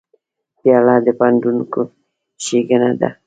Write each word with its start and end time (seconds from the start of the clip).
پیاله 0.59 0.95
د 1.05 1.07
پندونو 1.19 1.63
ښیګڼه 2.43 2.91
ده. 3.01 3.09